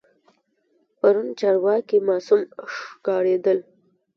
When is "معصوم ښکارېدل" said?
2.07-3.59